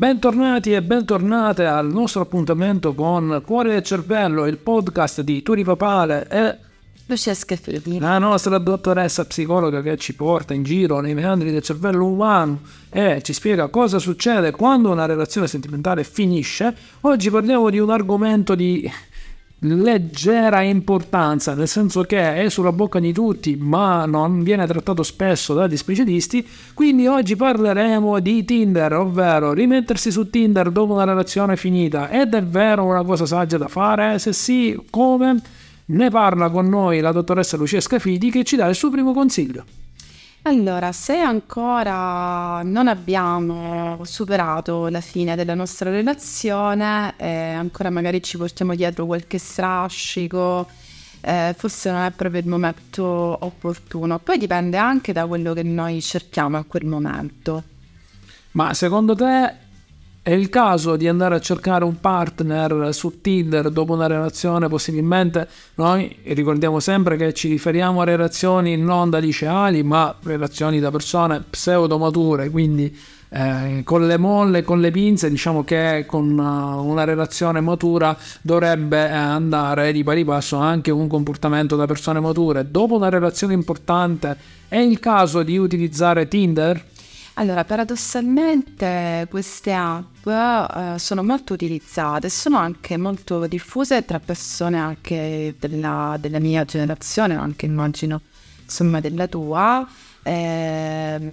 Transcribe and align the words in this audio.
Bentornati 0.00 0.72
e 0.72 0.80
bentornate 0.80 1.66
al 1.66 1.92
nostro 1.92 2.22
appuntamento 2.22 2.94
con 2.94 3.42
Cuore 3.44 3.72
del 3.72 3.82
Cervello, 3.82 4.46
il 4.46 4.56
podcast 4.56 5.20
di 5.20 5.42
Turi 5.42 5.62
Papale 5.62 6.26
e 6.30 6.56
Lucia 7.04 7.34
Scaffini. 7.34 8.00
la 8.00 8.16
nostra 8.16 8.56
dottoressa 8.56 9.26
psicologa 9.26 9.82
che 9.82 9.98
ci 9.98 10.14
porta 10.14 10.54
in 10.54 10.62
giro 10.62 11.00
nei 11.00 11.12
meandri 11.12 11.50
del 11.50 11.60
cervello 11.60 12.06
umano 12.06 12.62
e 12.88 13.20
ci 13.20 13.34
spiega 13.34 13.68
cosa 13.68 13.98
succede 13.98 14.52
quando 14.52 14.90
una 14.90 15.04
relazione 15.04 15.46
sentimentale 15.46 16.02
finisce. 16.02 16.74
Oggi 17.02 17.28
parliamo 17.28 17.68
di 17.68 17.78
un 17.78 17.90
argomento 17.90 18.54
di 18.54 18.90
leggera 19.60 20.62
importanza, 20.62 21.54
nel 21.54 21.68
senso 21.68 22.02
che 22.02 22.42
è 22.42 22.48
sulla 22.48 22.72
bocca 22.72 22.98
di 22.98 23.12
tutti, 23.12 23.56
ma 23.56 24.06
non 24.06 24.42
viene 24.42 24.66
trattato 24.66 25.02
spesso 25.02 25.52
dagli 25.52 25.76
specialisti. 25.76 26.46
Quindi 26.72 27.06
oggi 27.06 27.36
parleremo 27.36 28.20
di 28.20 28.44
Tinder, 28.44 28.94
ovvero 28.94 29.52
rimettersi 29.52 30.10
su 30.10 30.30
Tinder 30.30 30.70
dopo 30.70 30.94
una 30.94 31.04
relazione 31.04 31.56
finita. 31.56 32.08
Ed 32.08 32.34
è 32.34 32.42
vero 32.42 32.84
una 32.84 33.02
cosa 33.02 33.26
saggia 33.26 33.58
da 33.58 33.68
fare? 33.68 34.18
Se 34.18 34.32
sì, 34.32 34.80
come? 34.88 35.40
Ne 35.86 36.08
parla 36.08 36.50
con 36.50 36.68
noi 36.68 37.00
la 37.00 37.12
dottoressa 37.12 37.56
Lucia 37.56 37.80
Scafidi 37.80 38.30
che 38.30 38.44
ci 38.44 38.56
dà 38.56 38.66
il 38.66 38.76
suo 38.76 38.90
primo 38.90 39.12
consiglio. 39.12 39.64
Allora, 40.42 40.90
se 40.92 41.18
ancora 41.18 42.62
non 42.62 42.88
abbiamo 42.88 44.02
superato 44.04 44.88
la 44.88 45.02
fine 45.02 45.36
della 45.36 45.54
nostra 45.54 45.90
relazione, 45.90 47.12
eh, 47.18 47.52
ancora 47.52 47.90
magari 47.90 48.22
ci 48.22 48.38
portiamo 48.38 48.74
dietro 48.74 49.04
qualche 49.04 49.36
strascico, 49.36 50.66
eh, 51.20 51.54
forse 51.56 51.90
non 51.90 52.00
è 52.04 52.10
proprio 52.10 52.40
il 52.40 52.48
momento 52.48 53.04
opportuno. 53.04 54.18
Poi 54.18 54.38
dipende 54.38 54.78
anche 54.78 55.12
da 55.12 55.26
quello 55.26 55.52
che 55.52 55.62
noi 55.62 56.00
cerchiamo 56.00 56.56
a 56.56 56.64
quel 56.66 56.86
momento. 56.86 57.62
Ma 58.52 58.72
secondo 58.72 59.14
te 59.14 59.54
è 60.30 60.34
il 60.34 60.48
caso 60.48 60.94
di 60.94 61.08
andare 61.08 61.34
a 61.34 61.40
cercare 61.40 61.82
un 61.82 61.98
partner 61.98 62.94
su 62.94 63.20
Tinder 63.20 63.68
dopo 63.70 63.94
una 63.94 64.06
relazione? 64.06 64.68
Possibilmente 64.68 65.48
noi 65.74 66.18
ricordiamo 66.22 66.78
sempre 66.78 67.16
che 67.16 67.34
ci 67.34 67.48
riferiamo 67.48 68.00
a 68.00 68.04
relazioni 68.04 68.76
non 68.76 69.10
da 69.10 69.18
liceali, 69.18 69.82
ma 69.82 70.14
relazioni 70.22 70.78
da 70.78 70.92
persone 70.92 71.42
pseudomature, 71.50 72.48
quindi 72.48 72.96
eh, 73.30 73.82
con 73.82 74.06
le 74.06 74.18
molle, 74.18 74.62
con 74.62 74.80
le 74.80 74.92
pinze, 74.92 75.28
diciamo 75.28 75.64
che 75.64 76.04
con 76.06 76.38
uh, 76.38 76.86
una 76.86 77.02
relazione 77.02 77.60
matura 77.60 78.16
dovrebbe 78.40 79.08
eh, 79.08 79.12
andare 79.12 79.90
di 79.90 80.04
pari 80.04 80.24
passo 80.24 80.58
anche 80.58 80.92
un 80.92 81.08
comportamento 81.08 81.74
da 81.74 81.86
persone 81.86 82.20
mature. 82.20 82.70
Dopo 82.70 82.94
una 82.94 83.08
relazione 83.08 83.54
importante 83.54 84.36
è 84.68 84.78
il 84.78 85.00
caso 85.00 85.42
di 85.42 85.58
utilizzare 85.58 86.28
Tinder? 86.28 86.84
Allora, 87.40 87.64
paradossalmente 87.64 89.26
queste 89.30 89.72
app 89.72 90.26
eh, 90.26 90.98
sono 90.98 91.22
molto 91.24 91.54
utilizzate, 91.54 92.28
sono 92.28 92.58
anche 92.58 92.98
molto 92.98 93.46
diffuse 93.46 94.04
tra 94.04 94.20
persone 94.20 94.78
anche 94.78 95.54
della, 95.58 96.18
della 96.20 96.38
mia 96.38 96.66
generazione, 96.66 97.36
anche 97.36 97.64
immagino 97.64 98.20
insomma 98.62 99.00
della 99.00 99.26
tua, 99.26 99.88
eh, 100.22 101.32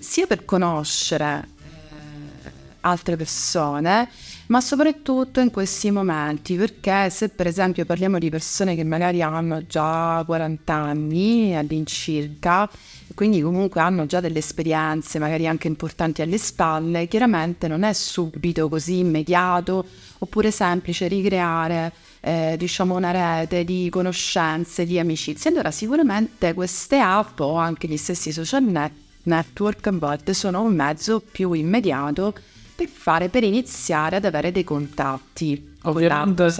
sia 0.00 0.26
per 0.26 0.44
conoscere 0.44 1.46
eh, 1.62 2.50
altre 2.80 3.14
persone, 3.14 4.08
ma 4.48 4.60
soprattutto 4.60 5.38
in 5.38 5.52
questi 5.52 5.92
momenti, 5.92 6.56
perché 6.56 7.08
se 7.08 7.28
per 7.28 7.46
esempio 7.46 7.84
parliamo 7.84 8.18
di 8.18 8.30
persone 8.30 8.74
che 8.74 8.82
magari 8.82 9.22
hanno 9.22 9.64
già 9.64 10.24
40 10.26 10.74
anni 10.74 11.56
all'incirca, 11.56 12.68
quindi 13.16 13.40
comunque 13.40 13.80
hanno 13.80 14.04
già 14.04 14.20
delle 14.20 14.40
esperienze 14.40 15.18
magari 15.18 15.46
anche 15.46 15.68
importanti 15.68 16.20
alle 16.20 16.36
spalle, 16.36 17.08
chiaramente 17.08 17.66
non 17.66 17.82
è 17.82 17.94
subito 17.94 18.68
così 18.68 18.98
immediato 18.98 19.86
oppure 20.18 20.50
semplice 20.50 21.08
ricreare 21.08 21.92
eh, 22.20 22.56
diciamo 22.58 22.94
una 22.94 23.38
rete 23.38 23.64
di 23.64 23.88
conoscenze, 23.90 24.84
di 24.84 24.98
amicizie. 24.98 25.48
Allora 25.50 25.70
sicuramente 25.70 26.52
queste 26.52 26.98
app 26.98 27.40
o 27.40 27.54
anche 27.54 27.88
gli 27.88 27.96
stessi 27.96 28.32
social 28.32 28.64
net- 28.64 28.92
network 29.22 29.86
a 29.86 29.92
volte 29.92 30.34
sono 30.34 30.60
un 30.60 30.74
mezzo 30.74 31.20
più 31.20 31.52
immediato 31.52 32.34
per 32.76 32.88
fare, 32.88 33.30
per 33.30 33.42
iniziare 33.42 34.16
ad 34.16 34.26
avere 34.26 34.52
dei 34.52 34.62
contatti. 34.62 35.74
Ovviamente, 35.86 36.52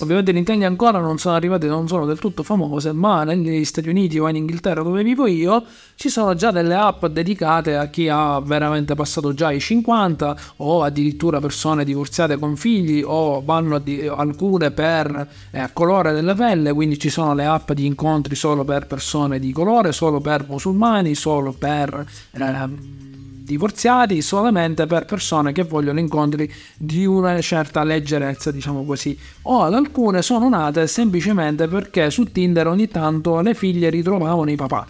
ovviamente 0.00 0.30
in 0.30 0.36
Italia 0.36 0.66
ancora 0.66 0.98
non 0.98 1.16
sono 1.16 1.34
arrivate, 1.34 1.66
non 1.66 1.88
sono 1.88 2.04
del 2.04 2.18
tutto 2.18 2.42
famose, 2.42 2.92
ma 2.92 3.24
negli 3.24 3.64
Stati 3.64 3.88
Uniti 3.88 4.18
o 4.18 4.28
in 4.28 4.36
Inghilterra 4.36 4.82
dove 4.82 5.02
vivo 5.02 5.26
io 5.26 5.64
ci 5.94 6.10
sono 6.10 6.34
già 6.34 6.50
delle 6.50 6.74
app 6.74 7.06
dedicate 7.06 7.76
a 7.76 7.86
chi 7.86 8.08
ha 8.08 8.38
veramente 8.40 8.94
passato 8.94 9.32
già 9.32 9.50
i 9.52 9.58
50 9.58 10.36
o 10.56 10.82
addirittura 10.82 11.40
persone 11.40 11.82
divorziate 11.82 12.38
con 12.38 12.56
figli 12.56 13.02
o 13.02 13.42
vanno 13.42 13.78
di, 13.78 14.06
alcune 14.06 14.70
per 14.70 15.28
eh, 15.50 15.70
colore 15.72 16.12
della 16.12 16.34
pelle, 16.34 16.74
quindi 16.74 16.98
ci 16.98 17.08
sono 17.08 17.34
le 17.34 17.46
app 17.46 17.72
di 17.72 17.86
incontri 17.86 18.34
solo 18.34 18.64
per 18.64 18.86
persone 18.86 19.38
di 19.38 19.50
colore, 19.50 19.92
solo 19.92 20.20
per 20.20 20.44
musulmani, 20.46 21.14
solo 21.14 21.52
per... 21.52 22.06
Eh, 22.32 23.13
divorziati 23.44 24.22
solamente 24.22 24.86
per 24.86 25.04
persone 25.04 25.52
che 25.52 25.64
vogliono 25.64 25.98
incontri 25.98 26.50
di 26.78 27.04
una 27.04 27.38
certa 27.42 27.84
leggerezza, 27.84 28.50
diciamo 28.50 28.86
così. 28.86 29.16
O 29.42 29.62
ad 29.62 29.74
alcune 29.74 30.22
sono 30.22 30.48
nate 30.48 30.86
semplicemente 30.86 31.68
perché 31.68 32.10
su 32.10 32.24
Tinder 32.32 32.66
ogni 32.66 32.88
tanto 32.88 33.40
le 33.40 33.52
figlie 33.54 33.90
ritrovavano 33.90 34.50
i 34.50 34.56
papà. 34.56 34.86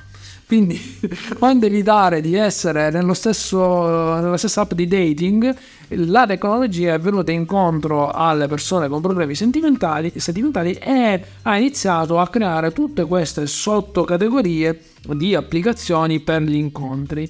Quindi, 0.46 0.78
quando 1.36 1.66
evitare 1.66 2.20
di 2.20 2.36
essere 2.36 2.90
nello 2.90 3.14
stesso, 3.14 4.20
nella 4.20 4.36
stessa 4.36 4.60
app 4.60 4.72
di 4.74 4.86
dating, 4.86 5.56
la 5.88 6.24
tecnologia 6.24 6.94
è 6.94 7.00
venuta 7.00 7.32
incontro 7.32 8.10
alle 8.10 8.46
persone 8.46 8.88
con 8.88 9.00
problemi 9.00 9.34
sentimentali, 9.34 10.12
sentimentali 10.14 10.74
e 10.74 11.24
ha 11.42 11.56
iniziato 11.56 12.20
a 12.20 12.28
creare 12.28 12.70
tutte 12.70 13.04
queste 13.04 13.48
sottocategorie 13.48 14.80
di 15.14 15.34
applicazioni 15.34 16.20
per 16.20 16.42
gli 16.42 16.54
incontri. 16.54 17.28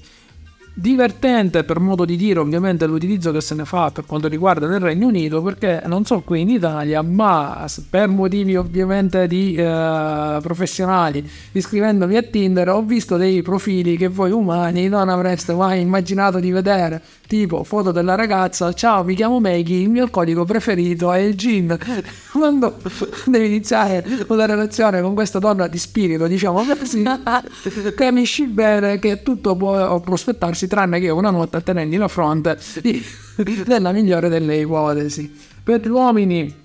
Divertente 0.77 1.63
per 1.63 1.79
modo 1.79 2.03
di 2.03 2.17
dire 2.17 2.37
ovviamente 2.37 2.85
l'utilizzo 2.85 3.31
che 3.31 3.39
se 3.39 3.55
ne 3.55 3.63
fa 3.63 3.91
per 3.91 4.05
quanto 4.05 4.27
riguarda 4.27 4.67
nel 4.67 4.81
Regno 4.81 5.07
Unito 5.07 5.41
perché 5.41 5.81
non 5.85 6.03
so 6.03 6.19
qui 6.19 6.41
in 6.41 6.49
Italia 6.49 7.01
ma 7.01 7.65
per 7.89 8.09
motivi 8.09 8.57
ovviamente 8.57 9.25
di 9.25 9.55
eh, 9.55 10.37
professionali 10.41 11.25
iscrivendomi 11.53 12.17
a 12.17 12.23
Tinder 12.23 12.67
ho 12.67 12.81
visto 12.81 13.15
dei 13.15 13.41
profili 13.41 13.95
che 13.95 14.09
voi 14.09 14.31
umani 14.31 14.89
non 14.89 15.07
avreste 15.07 15.53
mai 15.53 15.79
immaginato 15.79 16.39
di 16.39 16.51
vedere 16.51 17.01
tipo 17.27 17.63
foto 17.63 17.91
della 17.91 18.15
ragazza 18.15 18.73
ciao 18.73 19.03
mi 19.03 19.15
chiamo 19.15 19.39
Maggie 19.39 19.75
il 19.75 19.89
mio 19.89 20.03
alcolico 20.03 20.45
preferito 20.45 21.11
è 21.11 21.19
il 21.19 21.35
gin. 21.35 21.77
Quando 22.31 22.77
devi 23.25 23.45
iniziare 23.45 24.05
una 24.27 24.45
relazione 24.45 25.01
con 25.01 25.13
questa 25.13 25.39
donna 25.39 25.67
di 25.67 25.77
spirito 25.77 26.27
diciamo 26.27 26.63
così 26.77 27.03
capisci 27.95 28.47
bene 28.47 28.99
che 28.99 29.21
tutto 29.23 29.55
può 29.55 29.99
prospettarsi 29.99 30.67
tranne 30.67 30.99
che 30.99 31.09
una 31.09 31.29
notte 31.29 31.61
tenendo 31.63 31.97
la 31.97 32.07
fronte 32.07 32.57
nella 33.65 33.91
migliore 33.91 34.29
delle 34.29 34.57
ipotesi. 34.57 35.33
Per 35.63 35.81
gli 35.81 35.89
uomini 35.89 36.63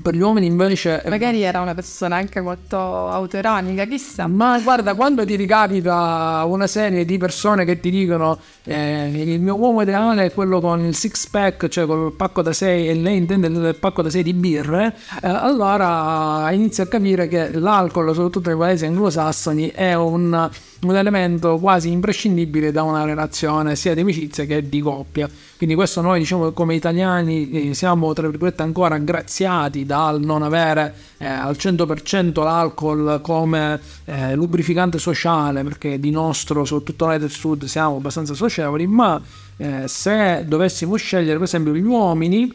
per 0.00 0.14
gli 0.14 0.20
uomini 0.20 0.46
invece 0.46 1.02
Magari 1.06 1.42
era 1.42 1.60
una 1.60 1.74
persona 1.74 2.16
anche 2.16 2.40
molto 2.40 2.76
autoironica, 2.76 3.84
chissà. 3.86 4.26
ma 4.26 4.58
guarda, 4.60 4.94
quando 4.94 5.24
ti 5.24 5.36
ricapita 5.36 6.44
una 6.46 6.66
serie 6.66 7.04
di 7.04 7.18
persone 7.18 7.64
che 7.64 7.80
ti 7.80 7.90
dicono 7.90 8.38
eh, 8.64 9.08
il 9.08 9.40
mio 9.40 9.56
uomo 9.56 9.82
ideale 9.82 10.26
è 10.26 10.32
quello 10.32 10.60
con 10.60 10.84
il 10.84 10.94
six 10.94 11.26
pack, 11.28 11.68
cioè 11.68 11.86
col 11.86 12.12
pacco 12.12 12.42
da 12.42 12.52
6 12.52 12.88
e 12.88 12.94
lei 12.94 13.16
intende 13.16 13.46
il 13.46 13.76
pacco 13.78 14.02
da 14.02 14.10
6 14.10 14.22
di 14.22 14.32
birre, 14.32 14.94
eh, 15.22 15.28
allora 15.28 16.50
inizi 16.52 16.80
a 16.82 16.86
capire 16.86 17.28
che 17.28 17.50
l'alcol, 17.58 18.14
soprattutto 18.14 18.48
nei 18.48 18.58
paesi 18.58 18.86
anglosassoni, 18.86 19.70
è 19.70 19.94
un, 19.94 20.48
un 20.82 20.94
elemento 20.94 21.58
quasi 21.58 21.90
imprescindibile 21.90 22.70
da 22.70 22.82
una 22.82 23.04
relazione 23.04 23.76
sia 23.76 23.94
di 23.94 24.00
amicizia 24.00 24.44
che 24.44 24.68
di 24.68 24.80
coppia. 24.80 25.28
Quindi 25.56 25.74
questo 25.74 26.00
noi 26.00 26.18
diciamo 26.18 26.52
come 26.52 26.74
italiani 26.74 27.70
eh, 27.70 27.74
siamo 27.74 28.12
tra 28.12 28.28
virgolette 28.28 28.62
ancora 28.62 28.98
graziati 28.98 29.86
dal 29.86 30.20
non 30.20 30.42
avere 30.42 30.94
eh, 31.18 31.26
al 31.26 31.56
100% 31.58 32.42
l'alcol 32.42 33.20
come 33.22 33.80
eh, 34.04 34.34
lubrificante 34.34 34.98
sociale 34.98 35.62
perché 35.62 35.98
di 35.98 36.10
nostro 36.10 36.64
soprattutto 36.64 37.06
noi 37.06 37.18
del 37.18 37.30
sud 37.30 37.64
siamo 37.64 37.96
abbastanza 37.96 38.34
socievoli 38.34 38.86
ma 38.86 39.20
eh, 39.56 39.84
se 39.88 40.44
dovessimo 40.46 40.96
scegliere 40.96 41.34
per 41.34 41.44
esempio 41.44 41.74
gli 41.74 41.82
uomini 41.82 42.52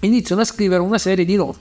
iniziano 0.00 0.40
a 0.40 0.44
scrivere 0.44 0.80
una 0.80 0.98
serie 0.98 1.26
di 1.26 1.36
no 1.36 1.54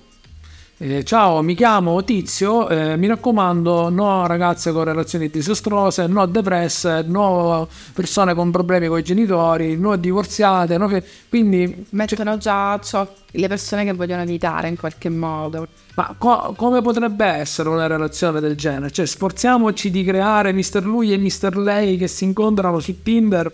eh, 0.78 1.04
ciao, 1.04 1.42
mi 1.42 1.56
chiamo 1.56 2.04
Tizio, 2.04 2.68
eh, 2.68 2.98
mi 2.98 3.08
raccomando, 3.08 3.90
no 3.90 4.26
ragazze 4.26 4.72
con 4.72 4.84
relazioni 4.84 5.30
disastrose, 5.30 6.08
no 6.08 6.26
depresse, 6.26 7.04
no 7.08 7.68
persone 7.94 8.34
con 8.34 8.52
problemi 8.52 8.88
con 8.88 8.98
i 9.00 9.04
genitori, 9.04 9.78
no 9.78 9.96
divorziate, 9.96 10.78
no 10.78 10.90
fe- 10.90 11.04
quindi 11.30 11.86
Mettono 11.92 12.38
già 12.38 12.80
ciò, 12.84 13.08
le 13.32 13.48
persone 13.48 13.86
che 13.86 13.94
vogliono 13.94 14.24
evitare 14.24 14.68
in 14.68 14.76
qualche 14.76 15.10
modo. 15.10 15.68
ma 15.96 16.16
co- 16.18 16.54
come 16.58 16.82
potrebbe 16.82 17.26
essere 17.26 17.70
una 17.70 17.88
relazione 17.88 18.40
del 18.40 18.56
genere? 18.58 18.92
Cioè, 18.92 19.06
sforziamoci 19.06 19.90
di 19.92 20.04
creare 20.04 20.52
Mr. 20.54 20.84
Lui 20.84 21.14
e 21.14 21.18
Mr. 21.18 21.56
Lei 21.56 21.98
che 21.98 22.08
si 22.08 22.24
incontrano 22.26 22.80
su 22.80 23.02
Tinder 23.04 23.52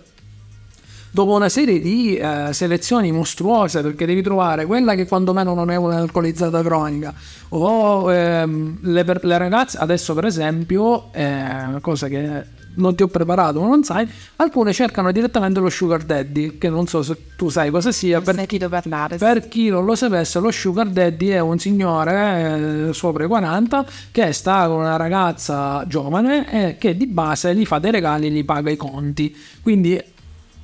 dopo 1.11 1.33
una 1.33 1.49
serie 1.49 1.79
di 1.79 2.15
eh, 2.15 2.49
selezioni 2.51 3.11
mostruose, 3.11 3.81
perché 3.81 4.05
devi 4.05 4.21
trovare 4.21 4.65
quella 4.65 4.95
che 4.95 5.07
quando 5.07 5.33
meno 5.33 5.53
non 5.53 5.71
è 5.71 5.75
un'alcolizzata 5.75 6.61
cronica, 6.61 7.13
o 7.49 8.11
ehm, 8.11 8.79
le, 8.81 9.03
le, 9.21 9.37
ragazze, 9.37 9.77
adesso 9.77 10.13
per 10.13 10.25
esempio, 10.25 11.11
eh, 11.13 11.23
una 11.23 11.79
cosa 11.81 12.07
che 12.07 12.57
non 12.75 12.95
ti 12.95 13.03
ho 13.03 13.07
preparato, 13.07 13.61
non 13.61 13.83
sai, 13.83 14.09
alcune 14.37 14.73
cercano 14.73 15.11
direttamente 15.11 15.59
lo 15.59 15.69
sugar 15.69 16.03
daddy, 16.03 16.57
che 16.57 16.69
non 16.69 16.87
so 16.87 17.01
se 17.01 17.17
tu 17.35 17.49
sai 17.49 17.69
cosa 17.69 17.91
sia. 17.91 18.21
Per, 18.21 18.69
parlare. 18.69 19.17
Per 19.17 19.47
chi 19.47 19.69
non 19.69 19.85
lo 19.85 19.95
sapesse, 19.95 20.39
lo 20.39 20.51
sugar 20.51 20.87
daddy 20.87 21.27
è 21.29 21.39
un 21.39 21.59
signore 21.59 22.87
eh, 22.89 22.93
sopra 22.93 23.25
i 23.25 23.27
40 23.27 23.85
che 24.11 24.31
sta 24.31 24.67
con 24.67 24.77
una 24.77 24.95
ragazza 24.95 25.83
giovane 25.87 26.67
e 26.69 26.77
che 26.77 26.95
di 26.95 27.07
base 27.07 27.53
gli 27.55 27.65
fa 27.65 27.79
dei 27.79 27.91
regali 27.91 28.27
e 28.27 28.29
gli 28.31 28.45
paga 28.45 28.69
i 28.69 28.77
conti. 28.77 29.35
Quindi 29.61 30.01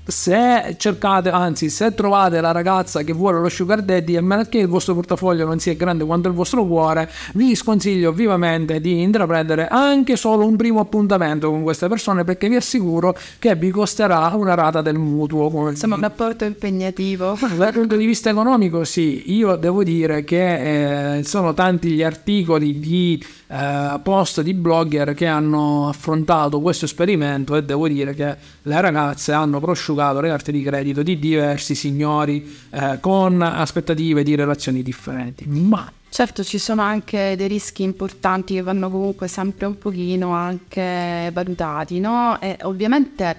se 0.06 0.75
cercate, 0.78 1.30
anzi, 1.30 1.69
se 1.69 1.94
trovate 1.94 2.40
la 2.40 2.52
ragazza 2.52 3.02
che 3.04 3.13
vuole 3.13 3.40
lo 3.40 3.50
sugar 3.50 3.81
daddy, 3.81 4.16
a 4.16 4.22
meno 4.22 4.44
che 4.44 4.60
il 4.60 4.68
vostro 4.68 4.94
portafoglio 4.94 5.46
non 5.46 5.60
sia 5.60 5.74
grande 5.74 6.06
quanto 6.06 6.28
il 6.28 6.34
vostro 6.34 6.66
cuore, 6.66 7.10
vi 7.34 7.56
sconsiglio 7.56 8.12
vivamente 8.12 8.80
di 8.80 9.02
intraprendere 9.02 9.68
anche 9.68 10.16
solo 10.16 10.46
un 10.46 10.56
primo 10.56 10.80
appuntamento 10.80 11.50
con 11.50 11.63
queste 11.63 11.88
persone 11.88 12.24
perché 12.24 12.48
vi 12.48 12.56
assicuro 12.56 13.16
che 13.40 13.56
vi 13.56 13.72
costerà 13.72 14.31
una 14.36 14.54
rata 14.54 14.81
del 14.81 14.98
mutuo. 14.98 15.69
Insomma, 15.69 15.96
un 15.96 16.02
rapporto 16.02 16.46
impegnativo. 16.46 17.38
Dal 17.56 17.74
punto 17.74 17.96
di 17.96 18.06
vista 18.06 18.30
economico, 18.30 18.84
sì, 18.84 19.34
io 19.34 19.56
devo 19.56 19.84
dire 19.84 20.24
che 20.24 21.18
eh, 21.18 21.24
sono 21.24 21.54
tanti 21.54 21.90
gli 21.90 22.04
articoli 22.04 22.80
di 22.80 23.24
eh, 23.47 24.00
post 24.01 24.42
di 24.42 24.53
blogger 24.53 25.13
che 25.13 25.27
hanno 25.27 25.88
affrontato 25.88 26.59
questo 26.62 26.86
esperimento 26.86 27.56
e 27.56 27.63
devo 27.63 27.88
dire 27.88 28.13
che 28.13 28.36
le 28.62 28.81
ragazze 28.81 29.31
hanno 29.31 29.59
prosciugato 29.59 30.19
le 30.21 30.30
carte 30.30 30.51
di 30.51 30.62
credito 30.62 31.03
di 31.03 31.19
diversi 31.19 31.75
signori 31.75 32.56
eh, 32.71 32.97
con 33.00 33.42
aspettative 33.42 34.24
di 34.24 34.36
relazioni 34.36 34.81
differenti. 34.81 35.45
Ma 35.47 35.92
Certo 36.15 36.45
ci 36.45 36.59
sono 36.59 36.81
anche 36.81 37.36
dei 37.36 37.50
rischi 37.50 37.83
importanti 37.83 38.53
che 38.53 38.62
vanno 38.62 38.89
comunque 38.89 39.27
sempre 39.27 39.65
un 39.65 39.77
pochino 39.77 40.31
anche 40.31 41.30
valutati, 41.33 42.00
no? 42.00 42.39
E 42.39 42.57
ovviamente 42.62 43.36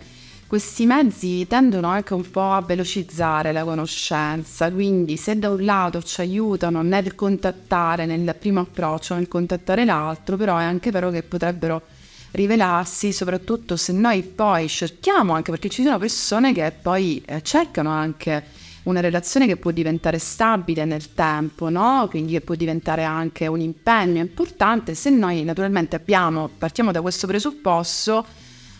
questi 0.46 0.86
mezzi 0.86 1.44
tendono 1.48 1.88
anche 1.88 2.14
un 2.14 2.30
po' 2.30 2.52
a 2.52 2.62
velocizzare 2.62 3.50
la 3.50 3.64
conoscenza, 3.64 4.70
quindi 4.70 5.16
se 5.16 5.36
da 5.36 5.50
un 5.50 5.64
lato 5.64 6.00
ci 6.02 6.20
aiutano 6.20 6.82
nel 6.82 7.16
contattare, 7.16 8.06
nel 8.06 8.32
primo 8.38 8.60
approccio, 8.60 9.14
nel 9.14 9.26
contattare 9.26 9.84
l'altro, 9.84 10.36
però 10.36 10.56
è 10.56 10.62
anche 10.62 10.92
vero 10.92 11.10
che 11.10 11.24
potrebbero 11.24 11.82
rivelarsi, 12.30 13.12
soprattutto 13.12 13.76
se 13.76 13.92
noi 13.92 14.22
poi 14.22 14.68
cerchiamo, 14.68 15.32
anche 15.32 15.50
perché 15.50 15.68
ci 15.68 15.82
sono 15.82 15.98
persone 15.98 16.52
che 16.52 16.72
poi 16.80 17.20
eh, 17.26 17.42
cercano 17.42 17.90
anche 17.90 18.44
una 18.84 19.00
relazione 19.00 19.48
che 19.48 19.56
può 19.56 19.72
diventare 19.72 20.18
stabile 20.20 20.84
nel 20.84 21.12
tempo, 21.12 21.70
no? 21.70 22.06
quindi 22.08 22.32
che 22.32 22.40
può 22.40 22.54
diventare 22.54 23.02
anche 23.02 23.48
un 23.48 23.60
impegno 23.60 24.20
importante, 24.20 24.94
se 24.94 25.10
noi 25.10 25.42
naturalmente 25.42 25.96
abbiamo, 25.96 26.48
partiamo 26.56 26.92
da 26.92 27.00
questo 27.00 27.26
presupposto, 27.26 28.24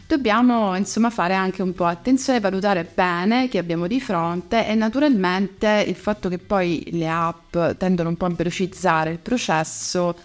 dobbiamo 0.06 0.76
insomma 0.76 1.11
fare 1.11 1.35
anche 1.35 1.62
un 1.62 1.75
po' 1.75 1.85
attenzione, 1.85 2.41
valutare 2.41 2.85
bene 2.85 3.49
chi 3.49 3.58
abbiamo 3.58 3.87
di 3.87 4.00
fronte 4.00 4.67
e 4.67 4.75
naturalmente 4.75 5.85
il 5.87 5.97
fatto 5.97 6.29
che 6.29 6.38
poi 6.38 6.88
le 6.93 7.08
app 7.08 7.56
tendono 7.76 8.11
un 8.11 8.17
po' 8.17 8.26
a 8.26 8.31
velocizzare 8.31 9.11
il 9.11 9.19
processo, 9.19 10.17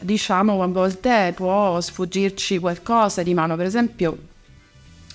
diciamo 0.00 0.62
a 0.62 0.66
volte 0.66 1.32
può 1.34 1.80
sfuggirci 1.80 2.58
qualcosa 2.58 3.22
di 3.22 3.34
mano, 3.34 3.56
per 3.56 3.66
esempio 3.66 4.18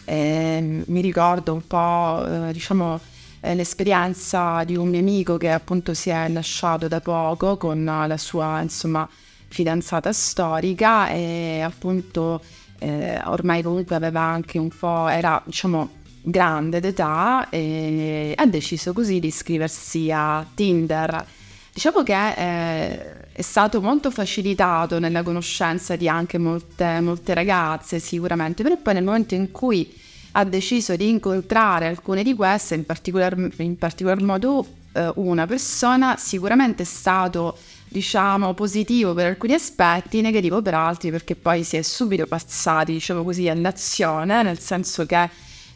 eh, 0.06 0.84
mi 0.86 1.02
ricordo 1.02 1.54
un 1.54 1.66
po' 1.66 2.26
eh, 2.26 2.52
diciamo 2.54 3.00
eh, 3.42 3.56
l'esperienza 3.56 4.64
di 4.64 4.76
un 4.76 4.90
mio 4.90 5.00
amico 5.00 5.38
che 5.38 5.52
appunto 5.52 5.94
si 5.94 6.10
è 6.10 6.28
lasciato 6.30 6.88
da 6.88 7.00
poco 7.00 7.58
con 7.58 7.84
la 7.84 8.18
sua 8.18 8.62
insomma 8.62 9.08
fidanzata 9.48 10.14
storica 10.14 11.10
e 11.10 11.62
appunto 11.62 12.42
eh, 12.82 13.22
ormai 13.26 13.62
comunque 13.62 13.96
aveva 13.96 14.22
anche 14.22 14.58
un 14.58 14.70
po', 14.70 15.08
era 15.08 15.42
diciamo 15.46 15.90
grande 16.24 16.80
d'età 16.80 17.50
e 17.50 18.34
ha 18.36 18.46
deciso 18.48 18.92
così 18.92 19.20
di 19.20 19.28
iscriversi 19.28 20.12
a 20.12 20.46
Tinder. 20.54 21.26
Diciamo 21.72 22.02
che 22.04 22.14
eh, 22.14 23.32
è 23.32 23.42
stato 23.42 23.82
molto 23.82 24.10
facilitato 24.10 25.00
nella 25.00 25.22
conoscenza 25.22 25.96
di 25.96 26.10
anche 26.10 26.40
molte, 26.40 27.00
molte 27.02 27.34
ragazze 27.36 28.00
sicuramente, 28.00 28.64
però 28.64 28.76
poi 28.78 28.96
nel 28.96 29.04
momento 29.04 29.36
in 29.36 29.52
cui 29.52 29.94
ha 30.34 30.44
deciso 30.44 30.96
di 30.96 31.08
incontrare 31.08 31.88
alcune 31.88 32.24
di 32.24 32.34
queste, 32.34 32.76
in 32.76 32.86
particolar, 32.86 33.36
in 33.58 33.78
particolar 33.78 34.22
modo 34.24 34.66
eh, 34.94 35.12
una 35.16 35.46
persona, 35.46 36.18
sicuramente 36.18 36.84
è 36.84 36.86
stato 36.86 37.58
diciamo, 37.92 38.54
positivo 38.54 39.14
per 39.14 39.26
alcuni 39.26 39.54
aspetti, 39.54 40.22
negativo 40.22 40.62
per 40.62 40.76
altri, 40.76 41.12
perché 41.12 41.36
poi 41.36 41.66
si 41.66 41.76
è 41.76 41.82
subito 41.82 42.26
passati, 42.26 42.94
diciamo 42.94 43.22
così, 43.22 43.50
all'azione, 43.50 44.44
nel 44.44 44.60
senso 44.60 45.06
che 45.06 45.30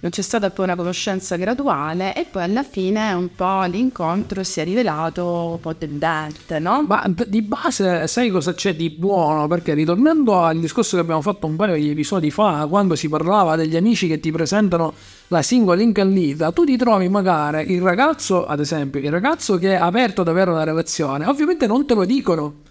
non 0.05 0.13
c'è 0.13 0.21
stata 0.21 0.51
poi 0.51 0.65
una 0.65 0.75
conoscenza 0.75 1.35
graduale 1.35 2.13
e 2.15 2.27
poi 2.29 2.43
alla 2.43 2.61
fine 2.61 3.11
un 3.13 3.29
po' 3.35 3.63
l'incontro 3.63 4.43
si 4.43 4.59
è 4.59 4.63
rivelato 4.63 5.53
un 5.53 5.59
po' 5.59 5.75
tendente, 5.75 6.59
no? 6.59 6.85
Ma 6.87 7.11
di 7.25 7.41
base 7.41 8.05
sai 8.05 8.29
cosa 8.29 8.53
c'è 8.53 8.75
di 8.75 8.91
buono? 8.91 9.47
Perché 9.47 9.73
ritornando 9.73 10.43
al 10.43 10.59
discorso 10.59 10.95
che 10.95 11.01
abbiamo 11.01 11.23
fatto 11.23 11.47
un 11.47 11.55
paio 11.55 11.73
di 11.73 11.89
episodi 11.89 12.29
fa, 12.29 12.67
quando 12.69 12.93
si 12.93 13.09
parlava 13.09 13.55
degli 13.55 13.75
amici 13.75 14.07
che 14.07 14.19
ti 14.19 14.31
presentano 14.31 14.93
la 15.29 15.41
singola 15.41 15.81
incallita, 15.81 16.51
tu 16.51 16.65
ti 16.65 16.77
trovi 16.77 17.09
magari 17.09 17.71
il 17.71 17.81
ragazzo, 17.81 18.45
ad 18.45 18.59
esempio, 18.59 18.99
il 18.99 19.09
ragazzo 19.09 19.57
che 19.57 19.71
è 19.71 19.75
aperto 19.75 20.21
ad 20.21 20.27
avere 20.27 20.51
una 20.51 20.63
relazione, 20.63 21.25
ovviamente 21.25 21.65
non 21.65 21.83
te 21.87 21.95
lo 21.95 22.05
dicono 22.05 22.64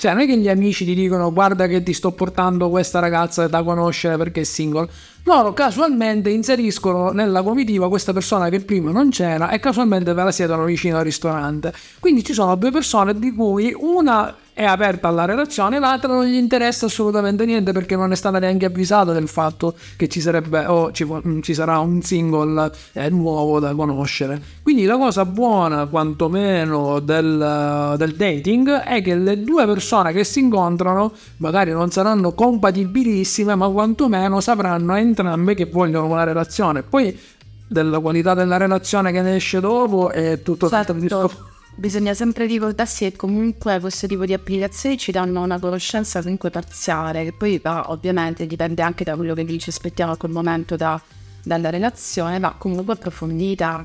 cioè, 0.00 0.12
non 0.12 0.22
è 0.22 0.26
che 0.26 0.38
gli 0.38 0.48
amici 0.48 0.86
ti 0.86 0.94
dicono 0.94 1.30
guarda 1.30 1.66
che 1.66 1.82
ti 1.82 1.92
sto 1.92 2.12
portando 2.12 2.70
questa 2.70 3.00
ragazza 3.00 3.46
da 3.48 3.62
conoscere 3.62 4.16
perché 4.16 4.40
è 4.40 4.44
single. 4.44 4.88
Loro 5.24 5.52
casualmente 5.52 6.30
inseriscono 6.30 7.10
nella 7.10 7.42
comitiva 7.42 7.86
questa 7.90 8.14
persona 8.14 8.48
che 8.48 8.60
prima 8.60 8.92
non 8.92 9.10
c'era 9.10 9.50
e 9.50 9.60
casualmente 9.60 10.14
ve 10.14 10.22
la 10.22 10.32
siedono 10.32 10.64
vicino 10.64 10.96
al 10.96 11.04
ristorante. 11.04 11.74
Quindi 11.98 12.24
ci 12.24 12.32
sono 12.32 12.54
due 12.54 12.70
persone 12.70 13.18
di 13.18 13.30
cui 13.34 13.74
una 13.76 14.34
è 14.52 14.64
aperta 14.64 15.08
alla 15.08 15.24
relazione, 15.24 15.78
l'altra 15.78 16.12
non 16.12 16.24
gli 16.24 16.34
interessa 16.34 16.86
assolutamente 16.86 17.44
niente 17.44 17.72
perché 17.72 17.96
non 17.96 18.12
è 18.12 18.14
stata 18.14 18.38
neanche 18.38 18.66
avvisata 18.66 19.12
del 19.12 19.28
fatto 19.28 19.74
che 19.96 20.08
ci 20.08 20.20
sarebbe 20.20 20.66
o 20.66 20.74
oh, 20.74 20.92
ci, 20.92 21.04
mm, 21.04 21.40
ci, 21.40 21.54
sarà 21.54 21.78
un 21.78 22.02
single 22.02 22.70
eh, 22.92 23.08
nuovo 23.10 23.60
da 23.60 23.74
conoscere. 23.74 24.40
Quindi 24.62 24.84
la 24.84 24.96
cosa 24.96 25.24
buona, 25.24 25.86
quantomeno, 25.86 27.00
del, 27.00 27.94
del 27.96 28.14
dating 28.14 28.70
è 28.70 29.02
che 29.02 29.14
le 29.14 29.42
due 29.42 29.66
persone 29.66 30.12
che 30.12 30.24
si 30.24 30.40
incontrano 30.40 31.12
magari 31.38 31.72
non 31.72 31.90
saranno 31.90 32.32
compatibilissime, 32.32 33.54
ma 33.54 33.68
quantomeno 33.68 34.40
sapranno 34.40 34.94
entrambe 34.94 35.54
che 35.54 35.66
vogliono 35.66 36.06
una 36.06 36.24
relazione. 36.24 36.82
Poi 36.82 37.18
della 37.66 38.00
qualità 38.00 38.34
della 38.34 38.56
relazione 38.56 39.12
che 39.12 39.22
ne 39.22 39.36
esce 39.36 39.60
dopo 39.60 40.10
è 40.10 40.42
tutto 40.42 40.68
certo. 40.68 41.49
Bisogna 41.80 42.12
sempre 42.12 42.44
ricordarsi 42.44 43.10
che 43.10 43.16
comunque 43.16 43.80
questo 43.80 44.06
tipo 44.06 44.26
di 44.26 44.34
applicazioni 44.34 44.98
ci 44.98 45.12
danno 45.12 45.42
una 45.42 45.58
conoscenza 45.58 46.20
comunque 46.20 46.50
parziale, 46.50 47.24
che 47.24 47.32
poi 47.32 47.58
va, 47.58 47.90
ovviamente 47.90 48.46
dipende 48.46 48.82
anche 48.82 49.02
da 49.02 49.16
quello 49.16 49.32
che 49.32 49.58
ci 49.58 49.70
aspettiamo 49.70 50.12
a 50.12 50.16
quel 50.18 50.30
momento 50.30 50.76
da, 50.76 51.00
dalla 51.42 51.70
relazione, 51.70 52.38
ma 52.38 52.54
comunque 52.56 52.92
approfondita. 52.92 53.82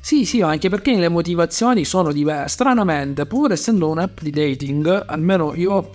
Sì, 0.00 0.24
sì, 0.24 0.40
anche 0.40 0.70
perché 0.70 0.96
le 0.96 1.10
motivazioni 1.10 1.84
sono 1.84 2.10
diverse. 2.10 2.54
Stranamente, 2.54 3.26
pur 3.26 3.52
essendo 3.52 3.90
un'app 3.90 4.20
di 4.22 4.30
dating, 4.30 5.04
almeno 5.06 5.52
io 5.54 5.90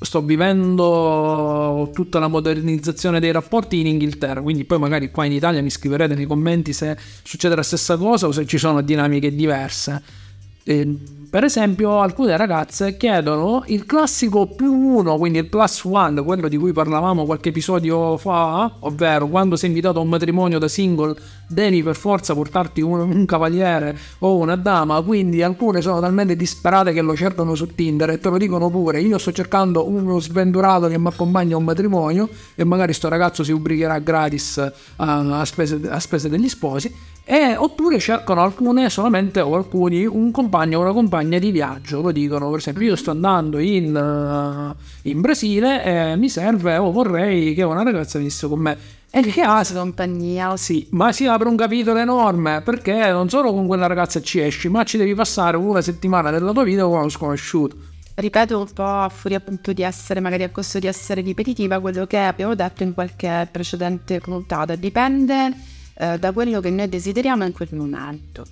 sto 0.00 0.22
vivendo 0.22 1.90
tutta 1.92 2.18
la 2.18 2.28
modernizzazione 2.28 3.20
dei 3.20 3.30
rapporti 3.30 3.80
in 3.80 3.88
Inghilterra, 3.88 4.40
quindi 4.40 4.64
poi 4.64 4.78
magari 4.78 5.10
qua 5.10 5.26
in 5.26 5.32
Italia 5.32 5.60
mi 5.60 5.68
scriverete 5.70 6.14
nei 6.14 6.24
commenti 6.24 6.72
se 6.72 6.96
succede 7.22 7.54
la 7.54 7.62
stessa 7.62 7.98
cosa 7.98 8.26
o 8.26 8.32
se 8.32 8.46
ci 8.46 8.56
sono 8.56 8.80
dinamiche 8.80 9.34
diverse 9.34 10.24
eh, 10.66 10.86
per 11.28 11.44
esempio, 11.44 12.00
alcune 12.00 12.36
ragazze 12.36 12.96
chiedono 12.96 13.64
il 13.66 13.84
classico 13.84 14.46
più 14.46 14.72
uno, 14.72 15.16
quindi 15.16 15.38
il 15.38 15.48
plus 15.48 15.82
one, 15.84 16.22
quello 16.22 16.46
di 16.48 16.56
cui 16.56 16.72
parlavamo 16.72 17.24
qualche 17.24 17.48
episodio 17.48 18.16
fa, 18.16 18.70
ovvero 18.80 19.26
quando 19.26 19.56
sei 19.56 19.68
invitato 19.70 19.98
a 19.98 20.02
un 20.02 20.08
matrimonio 20.08 20.58
da 20.58 20.68
single 20.68 21.16
devi 21.48 21.82
per 21.82 21.96
forza 21.96 22.34
portarti 22.34 22.80
un, 22.80 23.00
un 23.00 23.24
cavaliere 23.24 23.96
o 24.20 24.36
una 24.36 24.56
dama, 24.56 25.00
quindi 25.02 25.42
alcune 25.42 25.80
sono 25.80 26.00
talmente 26.00 26.36
disperate 26.36 26.92
che 26.92 27.02
lo 27.02 27.16
cercano 27.16 27.54
su 27.54 27.74
Tinder 27.74 28.10
e 28.10 28.18
te 28.18 28.28
lo 28.28 28.38
dicono 28.38 28.70
pure, 28.70 29.00
io 29.00 29.18
sto 29.18 29.32
cercando 29.32 29.88
uno 29.88 30.20
sventurato 30.20 30.86
che 30.88 30.98
mi 30.98 31.08
accompagna 31.08 31.56
a 31.56 31.58
un 31.58 31.64
matrimonio 31.64 32.28
e 32.54 32.64
magari 32.64 32.92
sto 32.92 33.08
ragazzo 33.08 33.42
si 33.42 33.52
ubricherà 33.52 33.98
gratis 33.98 34.58
a, 34.58 35.40
a, 35.40 35.44
spese, 35.44 35.80
a 35.88 35.98
spese 35.98 36.28
degli 36.28 36.48
sposi. 36.48 37.14
E, 37.28 37.56
oppure 37.56 37.98
cercano 37.98 38.40
alcune 38.40 38.88
solamente 38.88 39.40
o 39.40 39.56
alcuni 39.56 40.06
un 40.06 40.30
compagno 40.30 40.78
o 40.78 40.82
una 40.82 40.92
compagna 40.92 41.15
di 41.22 41.50
viaggio 41.50 42.00
lo 42.00 42.12
dicono 42.12 42.48
per 42.50 42.58
esempio 42.58 42.86
io 42.86 42.96
sto 42.96 43.10
andando 43.10 43.58
in, 43.58 43.94
uh, 43.94 45.08
in 45.08 45.20
Brasile 45.20 45.84
e 45.84 46.16
mi 46.16 46.28
serve 46.28 46.76
o 46.76 46.90
vorrei 46.90 47.54
che 47.54 47.62
una 47.62 47.82
ragazza 47.82 48.18
venisse 48.18 48.46
con 48.48 48.60
me 48.60 48.78
e 49.10 49.22
che 49.22 49.40
ha 49.40 49.64
compagnia. 49.72 50.56
Sì, 50.56 50.86
ma 50.90 51.12
si 51.12 51.26
apre 51.26 51.48
un 51.48 51.56
capitolo 51.56 51.98
enorme 51.98 52.60
perché 52.62 53.10
non 53.10 53.28
solo 53.30 53.52
con 53.52 53.66
quella 53.66 53.86
ragazza 53.86 54.20
ci 54.20 54.40
esci, 54.40 54.68
ma 54.68 54.84
ci 54.84 54.98
devi 54.98 55.14
passare 55.14 55.56
una 55.56 55.80
settimana 55.80 56.30
della 56.30 56.52
tua 56.52 56.64
vita 56.64 56.82
con 56.82 56.98
uno 56.98 57.08
sconosciuto. 57.08 57.76
Ripeto 58.14 58.58
un 58.58 58.72
po' 58.72 58.84
a 58.84 59.08
furia 59.08 59.38
appunto 59.38 59.72
di 59.72 59.82
essere, 59.82 60.20
magari 60.20 60.42
a 60.42 60.50
costo 60.50 60.78
di 60.78 60.86
essere 60.86 61.20
ripetitiva, 61.20 61.80
quello 61.80 62.06
che 62.06 62.18
abbiamo 62.18 62.54
detto 62.54 62.82
in 62.82 62.94
qualche 62.94 63.48
precedente 63.50 64.20
puntata. 64.20 64.74
Dipende 64.74 65.54
eh, 65.94 66.18
da 66.18 66.32
quello 66.32 66.60
che 66.60 66.70
noi 66.70 66.88
desideriamo 66.88 67.44
in 67.44 67.52
quel 67.52 67.68
momento. 67.72 68.44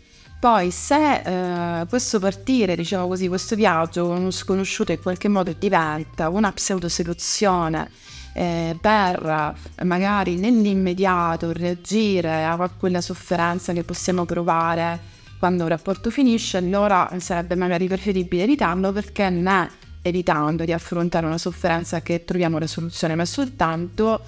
Poi 0.44 0.70
se 0.70 1.22
eh, 1.80 1.86
questo 1.86 2.18
partire, 2.18 2.76
diciamo 2.76 3.08
così, 3.08 3.28
questo 3.28 3.54
viaggio 3.54 4.08
con 4.08 4.18
uno 4.18 4.30
sconosciuto 4.30 4.92
in 4.92 5.00
qualche 5.00 5.28
modo 5.28 5.54
diventa 5.58 6.28
una 6.28 6.52
pseudo 6.52 6.90
seduzione 6.90 7.90
eh, 8.34 8.76
per 8.78 9.56
magari 9.84 10.36
nell'immediato 10.36 11.50
reagire 11.50 12.44
a 12.44 12.58
quella 12.76 13.00
sofferenza 13.00 13.72
che 13.72 13.84
possiamo 13.84 14.26
provare 14.26 15.00
quando 15.38 15.62
un 15.62 15.70
rapporto 15.70 16.10
finisce, 16.10 16.58
allora 16.58 17.10
sarebbe 17.20 17.54
magari 17.54 17.86
preferibile 17.86 18.42
evitarlo 18.42 18.92
perché 18.92 19.30
non 19.30 19.46
è 19.46 19.66
evitando 20.02 20.66
di 20.66 20.74
affrontare 20.74 21.24
una 21.24 21.38
sofferenza 21.38 22.02
che 22.02 22.26
troviamo 22.26 22.58
la 22.58 22.66
soluzione, 22.66 23.14
ma 23.14 23.24
soltanto 23.24 24.20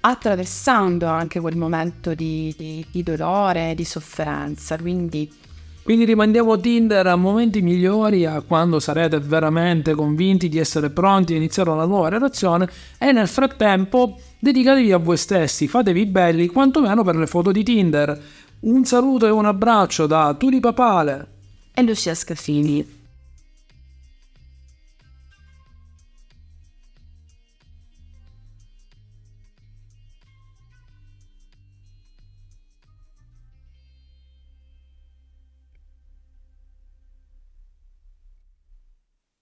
attraversando 0.00 1.06
anche 1.06 1.38
quel 1.38 1.56
momento 1.56 2.14
di, 2.14 2.52
di, 2.58 2.84
di 2.90 3.04
dolore, 3.04 3.74
di 3.76 3.84
sofferenza. 3.84 4.76
Quindi 4.76 5.50
quindi 5.82 6.04
rimandiamo 6.04 6.60
Tinder 6.60 7.06
a 7.08 7.16
momenti 7.16 7.60
migliori, 7.60 8.24
a 8.24 8.40
quando 8.40 8.78
sarete 8.78 9.18
veramente 9.18 9.94
convinti 9.94 10.48
di 10.48 10.58
essere 10.58 10.90
pronti 10.90 11.34
a 11.34 11.36
iniziare 11.36 11.70
una 11.70 11.84
nuova 11.84 12.08
relazione 12.08 12.68
e 12.98 13.10
nel 13.10 13.26
frattempo 13.26 14.16
dedicatevi 14.38 14.92
a 14.92 14.98
voi 14.98 15.16
stessi, 15.16 15.66
fatevi 15.66 16.06
belli 16.06 16.46
quantomeno 16.46 17.02
per 17.02 17.16
le 17.16 17.26
foto 17.26 17.50
di 17.50 17.64
Tinder. 17.64 18.20
Un 18.60 18.84
saluto 18.84 19.26
e 19.26 19.30
un 19.30 19.44
abbraccio 19.44 20.06
da 20.06 20.34
Turi 20.38 20.60
Papale 20.60 21.26
e 21.74 21.82
Lucia 21.82 22.14
Scaffini. 22.14 23.01